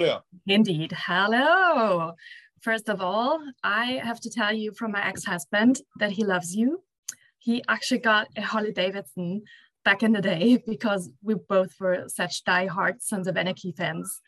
[0.00, 0.20] there.
[0.46, 0.92] Indeed.
[0.96, 2.12] Hello.
[2.60, 6.82] First of all, I have to tell you from my ex-husband that he loves you.
[7.38, 9.42] He actually got a Harley Davidson
[9.84, 14.20] back in the day because we both were such die-hard Sons of Anarchy fans.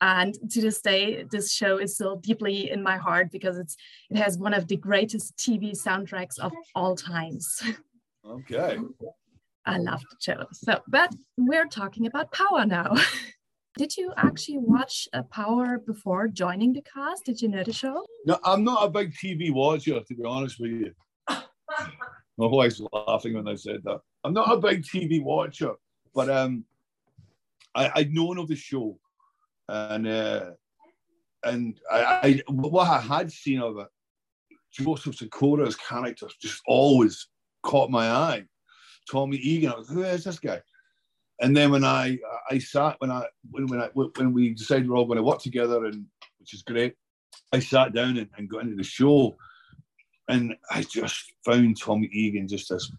[0.00, 3.76] And to this day, this show is still deeply in my heart because it's
[4.10, 7.62] it has one of the greatest TV soundtracks of all times.
[8.28, 8.76] Okay.
[9.64, 10.46] I love the show.
[10.52, 12.94] So, but we're talking about Power now.
[13.76, 17.26] Did you actually watch uh, Power before joining the cast?
[17.26, 18.06] Did you know the show?
[18.24, 20.92] No, I'm not a big TV watcher, to be honest with you.
[21.28, 24.00] My wife's laughing when I said that.
[24.24, 25.72] I'm not a big TV watcher,
[26.14, 26.64] but um,
[27.74, 28.98] I, I'd known of the show,
[29.68, 30.50] and uh,
[31.44, 33.88] and I, I what I had seen of it,
[34.72, 37.28] Joseph Sikora's character just always
[37.62, 38.44] caught my eye.
[39.10, 40.62] Tommy Egan, I was, who is this guy?
[41.40, 42.18] And then when I
[42.50, 45.40] I sat when I when when I when we decided we're all going to work
[45.40, 46.06] together and
[46.38, 46.94] which is great,
[47.52, 49.36] I sat down and, and got into the show,
[50.28, 52.90] and I just found Tommy Egan just this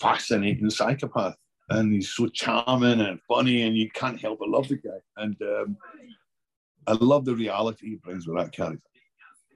[0.00, 1.36] fascinating psychopath,
[1.70, 5.00] and he's so charming and funny, and you can't help but love the guy.
[5.16, 5.76] And um,
[6.86, 8.88] I love the reality he brings with that character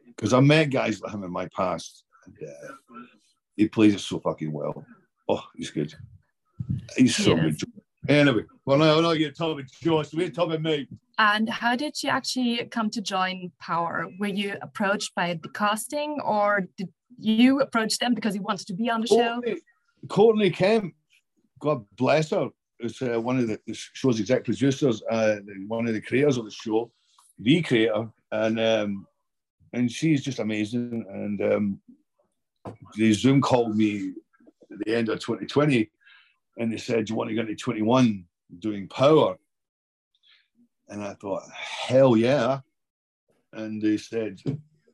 [0.06, 2.72] because I met guys like him in my past, and uh,
[3.56, 4.84] he plays it so fucking well.
[5.28, 5.94] Oh, he's good.
[6.96, 7.60] He's so good.
[8.08, 10.14] Anyway, well, no, no, you're talking Josh.
[10.14, 10.88] We're talking me.
[11.18, 14.06] And how did you actually come to join Power?
[14.18, 18.74] Were you approached by the casting or did you approach them because you wanted to
[18.74, 19.40] be on the show?
[19.42, 19.60] Courtney,
[20.08, 20.94] Courtney Kemp,
[21.58, 22.48] God bless her,
[22.80, 25.36] is uh, one of the, show's exec producers, uh,
[25.66, 26.90] one of the creators of the show,
[27.38, 29.06] the creator, and um,
[29.72, 31.04] and she's just amazing.
[31.10, 31.80] And um,
[32.94, 34.12] the Zoom called me
[34.70, 35.90] at the end of 2020,
[36.58, 38.24] and they said, "Do you want to get into 21
[38.58, 39.38] doing Power?"
[40.88, 42.60] And I thought, "Hell yeah!"
[43.52, 44.40] And they said,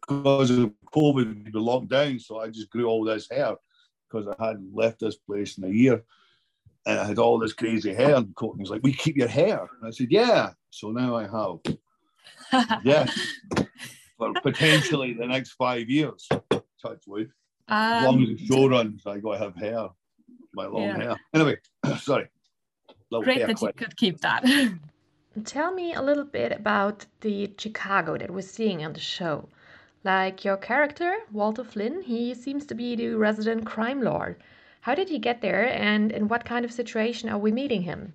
[0.08, 3.56] because of COVID, we were locked down, so I just grew all this hair
[4.08, 6.04] because I hadn't left this place in a year
[6.86, 8.14] and I had all this crazy hair.
[8.14, 9.60] And Courtney was like, We keep your hair.
[9.60, 10.50] And I said, Yeah.
[10.70, 11.76] So now I have.
[12.84, 13.18] Yes.
[14.16, 16.28] For potentially the next five years.
[16.80, 17.30] Touch wood.
[17.68, 19.88] As long Um, as the show runs, I gotta have hair.
[20.54, 20.96] My long Yeah.
[20.96, 21.16] hair.
[21.34, 21.56] Anyway,
[21.98, 22.28] sorry.
[23.10, 24.44] Little great hair that you could keep that.
[25.44, 29.48] Tell me a little bit about the Chicago that we're seeing on the show.
[30.04, 34.36] Like your character, Walter Flynn, he seems to be the resident crime lord.
[34.82, 38.12] How did he get there, and in what kind of situation are we meeting him?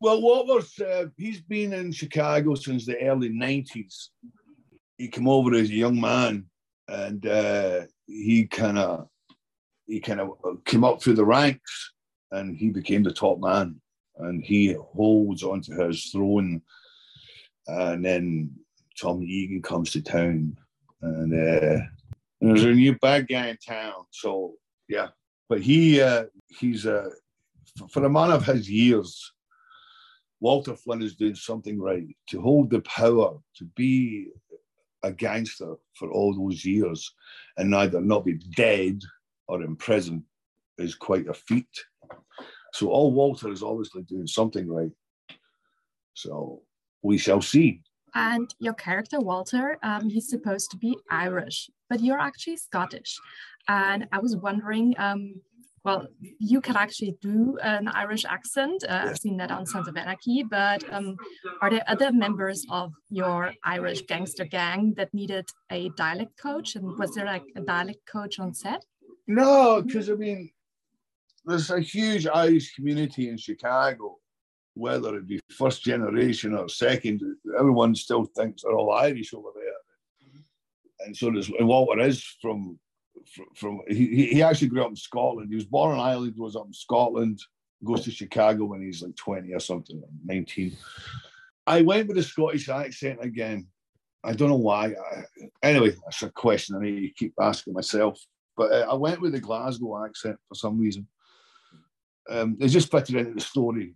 [0.00, 4.10] Well, Walter's uh, he's been in Chicago since the early nineties.
[4.96, 6.46] He came over as a young man,
[6.88, 9.08] and uh, he kind of
[9.90, 11.92] he kind of came up through the ranks,
[12.30, 13.80] and he became the top man,
[14.18, 16.62] and he holds onto his throne.
[17.66, 18.52] And then
[19.00, 20.56] Tommy Egan comes to town,
[21.02, 21.84] and uh,
[22.40, 24.04] there's a new bad guy in town.
[24.10, 24.54] So
[24.88, 25.08] yeah,
[25.48, 27.10] but he uh, he's uh,
[27.90, 29.32] for a man of his years.
[30.42, 34.28] Walter Flynn is doing something right to hold the power to be
[35.02, 37.12] a gangster for all those years
[37.58, 39.02] and either not be dead
[39.50, 40.24] or in prison
[40.78, 41.74] is quite a feat.
[42.72, 44.92] So all Walter is obviously doing something right.
[46.14, 46.62] So
[47.02, 47.82] we shall see.
[48.14, 51.58] and your character, Walter, um, he's supposed to be Irish,
[51.90, 53.12] but you're actually Scottish.
[53.68, 55.20] And I was wondering, um,
[55.84, 56.06] well,
[56.38, 58.84] you can actually do an Irish accent.
[58.88, 61.16] Uh, I've seen that on Sons of Anarchy, but um,
[61.62, 66.76] are there other members of your Irish gangster gang that needed a dialect coach?
[66.76, 68.82] And was there like a dialect coach on set?
[69.30, 70.50] No, because I mean,
[71.44, 74.18] there's a huge Irish community in Chicago,
[74.74, 77.22] whether it be first generation or second,
[77.56, 80.28] everyone still thinks they're all Irish over there.
[80.28, 80.40] Mm-hmm.
[81.06, 82.80] And so there's and Walter is from
[83.54, 85.50] from, he, he- actually grew up in Scotland.
[85.50, 87.38] He was born in Ireland, grows up in Scotland,
[87.84, 90.76] goes to Chicago when he's like 20 or something, 19.
[91.68, 93.68] I went with a Scottish accent again.
[94.24, 94.86] I don't know why.
[94.86, 95.22] I,
[95.62, 98.18] anyway, that's a question I need to keep asking myself.
[98.60, 101.06] But uh, I went with the Glasgow accent for some reason.
[102.28, 103.94] Um, it just fitted into the story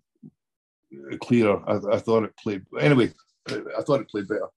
[1.21, 1.63] clearer.
[1.69, 2.65] I, I thought it played.
[2.81, 3.13] Anyway,
[3.47, 4.49] I thought it played better.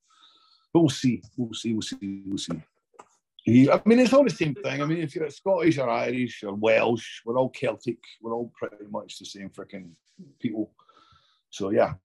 [0.72, 1.22] But we'll see.
[1.36, 1.74] We'll see.
[1.74, 2.24] We'll see.
[2.26, 3.70] We'll see.
[3.70, 4.82] I mean, it's all the same thing.
[4.82, 8.00] I mean, if you're Scottish or Irish or Welsh, we're all Celtic.
[8.22, 9.90] We're all pretty much the same freaking
[10.40, 10.72] people.
[11.50, 11.96] So yeah,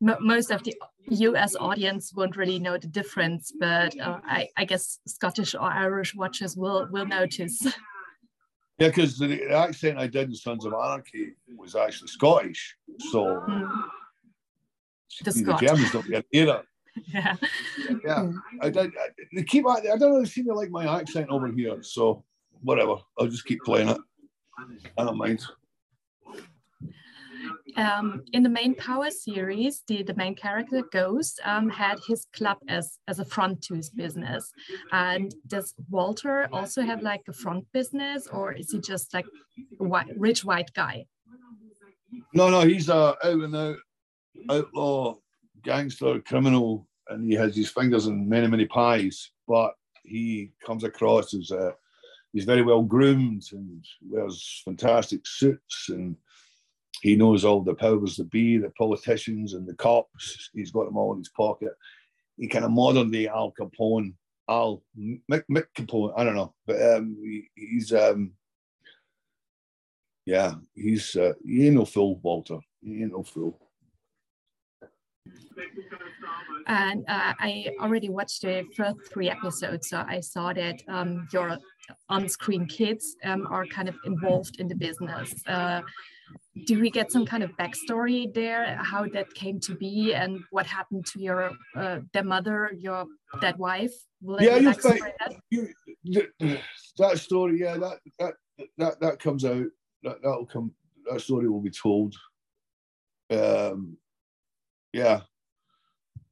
[0.00, 0.74] most of the
[1.08, 6.14] US audience won't really know the difference, but uh, I, I guess Scottish or Irish
[6.14, 7.64] watchers will, will notice.
[8.78, 8.88] yeah.
[8.88, 12.76] Because the, accent I did in Sons of Anarchy was actually Scottish.
[13.10, 13.80] So Hmm.
[15.24, 16.62] the, See, the Germans don't get either.
[17.08, 17.36] yeah.
[18.04, 18.30] Yeah,
[18.62, 18.90] I, I, I,
[19.34, 19.66] they keep.
[19.66, 20.20] I don't know.
[20.20, 21.82] They seem to like my accent over here.
[21.82, 22.24] So
[22.62, 22.96] whatever.
[23.18, 23.98] I'll just keep playing it.
[24.96, 25.44] I don't mind.
[27.76, 32.58] Um, in the main Power series, the, the main character Ghost um, had his club
[32.68, 34.52] as as a front to his business.
[34.92, 39.26] And does Walter also have like a front business, or is he just like
[39.80, 41.06] a white, rich white guy?
[42.32, 43.76] No, no, he's a out and out
[44.50, 45.16] outlaw
[45.62, 49.30] gangster criminal, and he has his fingers in many, many pies.
[49.48, 49.74] But
[50.04, 51.74] he comes across as a
[52.32, 56.16] he's very well groomed and wears fantastic suits, and
[57.02, 60.50] he knows all the powers that be, the politicians and the cops.
[60.54, 61.72] He's got them all in his pocket.
[62.38, 64.14] He kind of modern day Al Capone,
[64.48, 66.12] Al Mick, Mick Capone.
[66.16, 68.32] I don't know, but um, he, he's um,
[70.26, 72.58] yeah, he's uh, he ain't no fool, Walter.
[72.82, 73.60] He ain't no fool.
[76.66, 81.58] And uh, I already watched the first three episodes, so I saw that um, your
[82.08, 85.34] on-screen kids um, are kind of involved in the business.
[85.46, 85.82] Uh,
[86.66, 90.66] do we get some kind of backstory there, how that came to be, and what
[90.66, 93.06] happened to your uh, their mother, your
[93.40, 93.92] dead wife?
[94.22, 95.36] Will Yeah, you'll find- that?
[95.50, 95.68] You,
[96.98, 98.34] that story, yeah, that that
[98.78, 99.66] that that comes out.
[100.02, 100.72] That that'll come.
[101.10, 102.14] That story will be told.
[103.30, 103.96] Um,
[104.92, 105.22] yeah,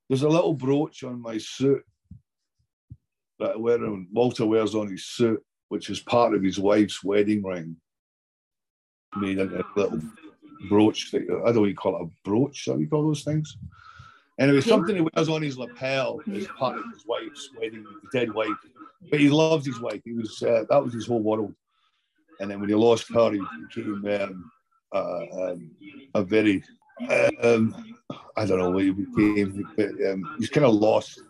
[0.08, 1.82] there's a little brooch on my suit
[3.38, 3.78] that I wear
[4.12, 7.76] Walter wears on his suit, which is part of his wife's wedding ring.
[9.16, 10.00] Made into a little
[10.68, 11.10] brooch.
[11.10, 11.26] Thing.
[11.30, 12.66] I don't know what you call it, a brooch.
[12.66, 13.56] What you call those things?
[14.38, 14.70] Anyway, Okay.
[14.70, 18.56] something he wears on his lapel is part of his wife's wedding, dead wife.
[19.10, 20.00] But he loves his wife.
[20.04, 21.54] He was uh, that was his whole world.
[22.40, 23.40] And then when he lost her, he
[23.74, 24.50] became um,
[24.92, 25.70] uh, um,
[26.14, 26.64] a very
[27.42, 27.74] um,
[28.36, 31.20] I don't know what he became, but um, he's kind of lost.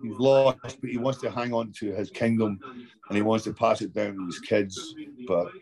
[0.00, 2.60] He's lost, but he wants to hang on to his kingdom,
[3.08, 4.94] and he wants to pass it down to his kids.
[5.26, 5.52] But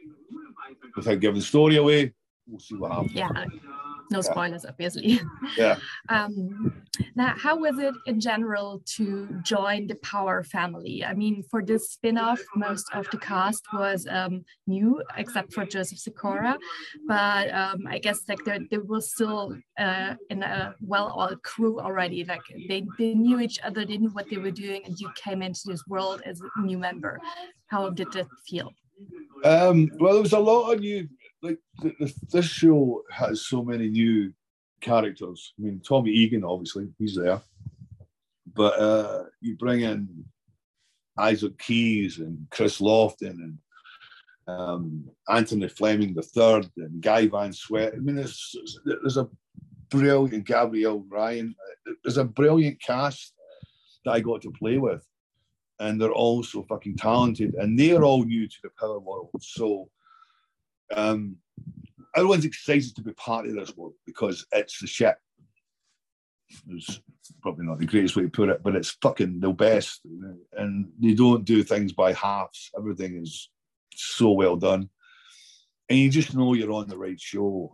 [0.97, 2.13] without giving the story away,
[2.47, 3.13] we'll see what happens.
[3.13, 3.47] Yeah,
[4.11, 5.21] no spoilers, obviously.
[5.57, 5.79] Yeah.
[6.09, 6.73] Um,
[7.15, 11.05] now, how was it in general to join the Power family?
[11.05, 15.99] I mean, for this spin-off, most of the cast was um, new, except for Joseph
[15.99, 16.59] Sikora.
[17.07, 22.25] But um, I guess like they, they were still uh, in a well-oiled crew already.
[22.25, 25.43] Like they, they knew each other, they knew what they were doing, and you came
[25.43, 27.21] into this world as a new member.
[27.67, 28.73] How did that feel?
[29.45, 31.09] Um, well, there was a lot of new.
[31.43, 34.33] Like th th this show has so many new
[34.81, 35.55] characters.
[35.59, 37.41] I mean, Tommy Egan, obviously, he's there,
[38.55, 40.25] but uh, you bring in
[41.19, 43.59] Isaac Keys and Kris Lofton and
[44.47, 47.95] um, Anthony Fleming the third and Guy Van Sweat.
[47.95, 48.55] I mean, there's
[48.85, 49.29] there's a
[49.89, 51.55] brilliant Gabrielle Ryan.
[52.05, 53.33] There's a brilliant cast
[54.05, 55.05] that I got to play with
[55.81, 59.31] and they're all so fucking talented, and they're all new to the power world.
[59.41, 59.89] So,
[60.95, 61.37] um,
[62.15, 65.17] everyone's excited to be part of this world because it's the shit.
[66.69, 67.01] It's
[67.43, 70.03] probably not the greatest way to put it, but it's fucking the best,
[70.53, 72.71] and they don't do things by halves.
[72.77, 73.49] Everything is
[73.95, 74.91] so well done,
[75.89, 77.73] and you just know you're on the right show,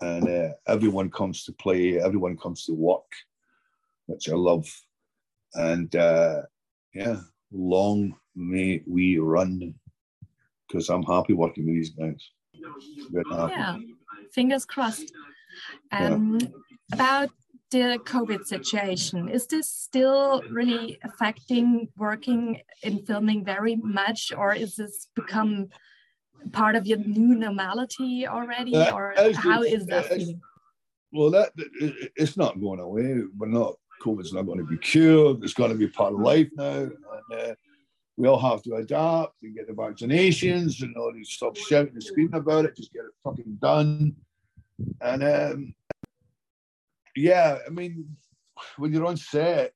[0.00, 3.12] and uh, everyone comes to play, everyone comes to work,
[4.06, 4.66] which I love,
[5.54, 6.42] and uh,
[6.92, 7.20] yeah
[7.56, 9.74] long may we run
[10.68, 12.30] because I'm happy working with these guys.
[13.50, 13.78] Yeah,
[14.32, 15.12] fingers crossed.
[15.92, 16.14] Yeah.
[16.14, 16.38] Um,
[16.92, 17.30] About
[17.72, 24.76] the COVID situation, is this still really affecting working in filming very much, or is
[24.76, 25.66] this become
[26.52, 30.40] part of your new normality already, Uh, or how is that feeling?
[31.12, 33.22] Well, that it- it's not going away.
[33.36, 33.74] We're not.
[34.02, 35.42] COVID's not going to be cured.
[35.42, 37.54] It's going to be part of life now, and uh,
[38.16, 42.02] we all have to adapt and get the vaccinations and all these stop shouting and
[42.02, 42.76] screaming about it.
[42.76, 44.16] Just get it fucking done.
[45.00, 45.74] And um,
[47.14, 48.16] yeah, I mean,
[48.76, 49.72] when you're on set,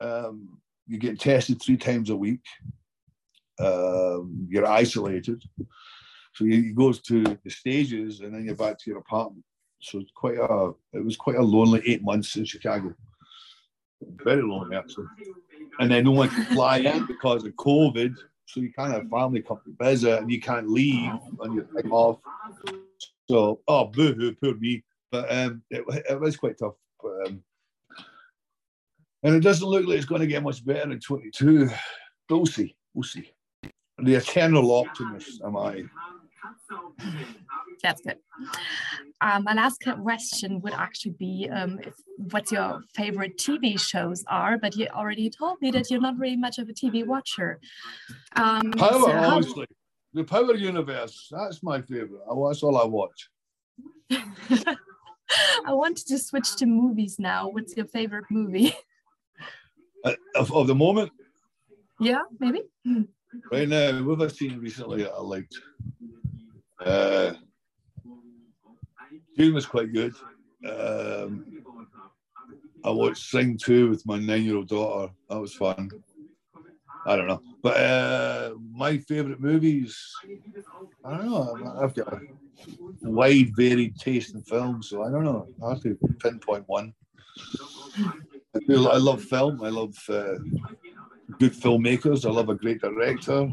[0.00, 2.44] um, you get tested three times a week.
[3.60, 5.42] Um, you're isolated,
[6.32, 9.44] so you, you go to the stages and then you're back to your apartment.
[9.80, 12.94] So it's quite a it was quite a lonely eight months in Chicago.
[14.02, 15.06] Very lonely actually.
[15.80, 18.14] And then no one can fly in because of COVID.
[18.46, 21.92] So you can't have family come to visit and you can't leave on your time
[21.92, 22.18] off.
[23.28, 24.82] So oh boo hoo, poor me.
[25.10, 26.74] But um it, it was quite tough.
[27.02, 27.42] But, um,
[29.22, 31.68] and it doesn't look like it's going to get much better in 22.
[32.28, 32.76] But we'll see.
[32.94, 33.30] We'll see.
[33.98, 35.82] The eternal optimist am I.
[37.82, 38.18] That's good.
[39.20, 41.94] Um, my last question would actually be um, if,
[42.32, 46.36] what your favorite TV shows are, but you already told me that you're not really
[46.36, 47.60] much of a TV watcher.
[48.36, 49.36] Um, Power, so how...
[49.36, 49.66] obviously.
[50.14, 52.22] The Power Universe, that's my favorite.
[52.26, 53.28] That's all I watch.
[54.10, 57.48] I wanted to switch to movies now.
[57.48, 58.74] What's your favorite movie?
[60.04, 61.10] Uh, of, of the moment?
[62.00, 62.62] Yeah, maybe.
[63.50, 65.58] Right now, what have I seen recently that I liked?
[66.80, 67.32] Uh,
[69.38, 70.14] Dune was quite good.
[70.68, 71.44] Um,
[72.84, 75.12] I watched Sing 2 with my nine year old daughter.
[75.30, 75.90] That was fun.
[77.06, 77.40] I don't know.
[77.62, 79.96] But uh, my favourite movies,
[81.04, 81.78] I don't know.
[81.80, 82.20] I've got a
[83.02, 85.46] wide, varied taste in films, so I don't know.
[85.64, 86.92] I have to pinpoint one.
[87.48, 89.62] I, I love film.
[89.62, 90.34] I love uh,
[91.38, 92.26] good filmmakers.
[92.26, 93.52] I love a great director,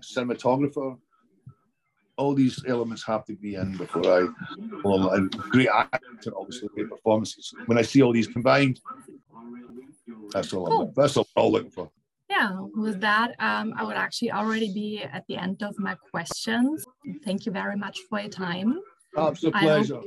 [0.00, 0.96] cinematographer.
[2.16, 4.28] All these elements have to be in before I,
[4.84, 7.52] well, a great acting, obviously, great performances.
[7.66, 8.80] When I see all these combined,
[10.30, 10.66] that's all.
[10.66, 10.82] Cool.
[10.82, 11.90] I'm, that's all I'm looking for.
[12.30, 16.84] Yeah, with that, um, I would actually already be at the end of my questions.
[17.24, 18.80] Thank you very much for your time.
[19.16, 20.00] Absolute pleasure.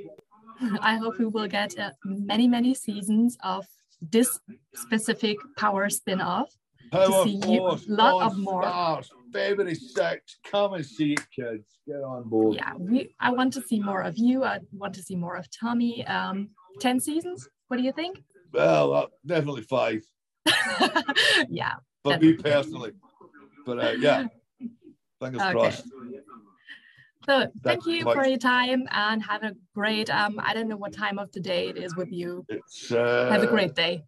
[0.62, 3.66] I hope, I hope we will get uh, many, many seasons of
[4.02, 4.40] this
[4.76, 6.50] specific power spin-off
[6.92, 8.64] Power to see you, lot of more.
[8.64, 10.19] Starz, February 6th.
[10.50, 11.79] Come and see it, kids.
[11.86, 12.55] Get on board.
[12.55, 13.13] Yeah, we.
[13.19, 14.43] I want to see more of you.
[14.43, 16.05] I want to see more of Tommy.
[16.07, 17.48] Um, 10 seasons?
[17.67, 18.24] What do you think?
[18.53, 20.03] Well, uh, definitely five.
[21.50, 21.74] yeah.
[22.03, 22.31] But definitely.
[22.31, 22.91] me personally.
[23.65, 24.27] But uh, yeah,
[25.19, 25.51] fingers okay.
[25.51, 25.84] crossed.
[27.25, 30.93] So thank you for your time and have a great, um, I don't know what
[30.93, 32.46] time of the day it is with you.
[32.48, 34.05] It's, uh, have a great day.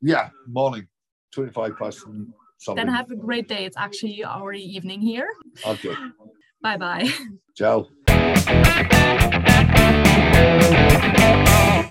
[0.00, 0.86] Yeah, morning.
[1.32, 1.98] 25 past
[2.58, 2.86] Something.
[2.86, 3.64] Then have a great day.
[3.64, 5.28] It's actually already evening here.
[5.66, 5.94] Okay.
[6.62, 7.10] bye bye.
[7.54, 7.88] Ciao.